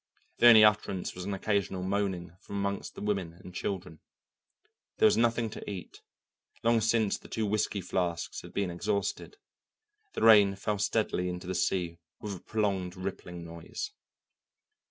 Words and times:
The 0.39 0.47
only 0.47 0.63
utterance 0.63 1.13
was 1.13 1.25
an 1.25 1.33
occasional 1.35 1.83
moaning 1.83 2.35
from 2.41 2.55
among 2.55 2.81
the 2.95 3.01
women 3.03 3.33
and 3.33 3.53
children. 3.53 3.99
There 4.97 5.05
was 5.05 5.15
nothing 5.15 5.47
to 5.51 5.69
eat; 5.69 6.01
long 6.63 6.81
since 6.81 7.19
the 7.19 7.27
two 7.27 7.45
whisky 7.45 7.81
flasks 7.81 8.41
had 8.41 8.51
been 8.51 8.71
exhausted. 8.71 9.37
The 10.13 10.23
rain 10.23 10.55
fell 10.55 10.79
steadily 10.79 11.29
into 11.29 11.45
the 11.45 11.53
sea 11.53 11.99
with 12.19 12.35
a 12.35 12.39
prolonged 12.39 12.95
rippling 12.95 13.45
noise. 13.45 13.91